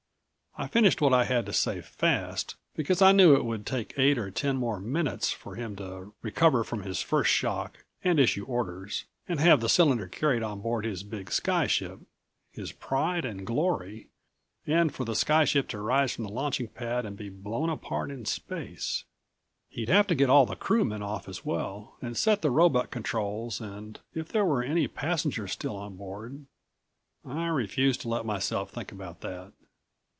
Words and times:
I 0.57 0.67
finished 0.67 0.99
what 0.99 1.13
I 1.13 1.23
had 1.23 1.45
to 1.45 1.53
say 1.53 1.79
fast, 1.79 2.55
because 2.75 3.01
I 3.01 3.13
knew 3.13 3.35
it 3.37 3.45
would 3.45 3.65
take 3.65 3.93
eight 3.97 4.17
or 4.17 4.29
ten 4.29 4.57
more 4.57 4.81
minutes 4.81 5.31
for 5.31 5.55
him 5.55 5.77
to 5.77 6.11
recover 6.21 6.65
from 6.65 6.83
his 6.83 7.01
first 7.01 7.31
shock, 7.31 7.85
and 8.03 8.19
issue 8.19 8.43
orders, 8.43 9.05
and 9.29 9.39
have 9.39 9.61
the 9.61 9.69
cylinder 9.69 10.09
carried 10.09 10.43
on 10.43 10.59
board 10.59 10.83
his 10.83 11.03
big 11.03 11.31
sky 11.31 11.67
ship 11.67 11.99
his 12.51 12.73
pride 12.73 13.23
and 13.23 13.47
glory 13.47 14.09
and 14.67 14.93
for 14.93 15.05
the 15.05 15.15
sky 15.15 15.45
ship 15.45 15.69
to 15.69 15.79
rise 15.79 16.13
from 16.13 16.25
its 16.25 16.33
launching 16.33 16.67
pad 16.67 17.05
and 17.05 17.15
be 17.15 17.29
blown 17.29 17.69
apart 17.69 18.11
in 18.11 18.25
space. 18.25 19.05
He'd 19.69 19.87
have 19.89 20.05
to 20.07 20.15
get 20.15 20.29
all 20.29 20.43
of 20.43 20.49
the 20.49 20.57
crewmen 20.57 21.01
off 21.01 21.29
as 21.29 21.45
well 21.45 21.95
and 22.01 22.17
set 22.17 22.41
the 22.41 22.51
robot 22.51 22.91
controls 22.91 23.61
and 23.61 24.01
if 24.13 24.27
there 24.27 24.45
were 24.45 24.63
any 24.63 24.89
passengers 24.89 25.53
still 25.53 25.77
on 25.77 25.95
board 25.95 26.45
I 27.25 27.47
refused 27.47 28.01
to 28.01 28.09
let 28.09 28.25
myself 28.25 28.71
think 28.71 28.91
about 28.91 29.21
that. 29.21 29.53